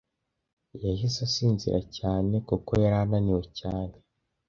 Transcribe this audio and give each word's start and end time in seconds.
Yahise 0.85 1.19
asinzira 1.27 1.79
cyane 1.97 2.33
kuko 2.47 2.71
yari 2.83 2.97
ananiwe 3.03 3.43
cyane. 3.59 3.95